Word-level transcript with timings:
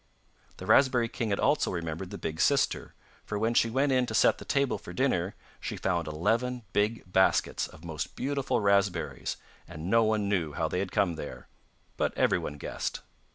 The 0.57 0.65
raspberry 0.65 1.07
king 1.07 1.29
had 1.29 1.39
also 1.39 1.69
remembered 1.69 2.09
the 2.09 2.17
big 2.17 2.41
sister, 2.41 2.95
for 3.23 3.37
when 3.37 3.53
she 3.53 3.69
went 3.69 3.91
in 3.91 4.07
to 4.07 4.15
set 4.15 4.39
the 4.39 4.45
table 4.45 4.79
for 4.79 4.93
dinner, 4.93 5.35
she 5.59 5.77
found 5.77 6.07
eleven 6.07 6.63
big 6.73 7.03
baskets 7.13 7.67
of 7.67 7.85
most 7.85 8.15
beautiful 8.15 8.61
raspberries, 8.61 9.37
and 9.67 9.91
no 9.91 10.03
one 10.03 10.27
knew 10.27 10.53
how 10.53 10.67
they 10.67 10.79
had 10.79 10.91
come 10.91 11.17
there, 11.17 11.47
but 11.97 12.17
everyone 12.17 12.57
guessed. 12.57 13.01